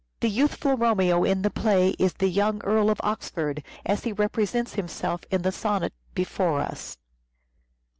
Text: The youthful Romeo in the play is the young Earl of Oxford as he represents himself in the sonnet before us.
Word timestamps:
The 0.21 0.29
youthful 0.29 0.77
Romeo 0.77 1.23
in 1.23 1.43
the 1.43 1.51
play 1.51 1.89
is 1.99 2.13
the 2.13 2.27
young 2.27 2.59
Earl 2.63 2.89
of 2.89 2.99
Oxford 3.03 3.63
as 3.85 4.03
he 4.03 4.11
represents 4.11 4.73
himself 4.73 5.21
in 5.29 5.43
the 5.43 5.51
sonnet 5.51 5.93
before 6.15 6.59
us. 6.59 6.97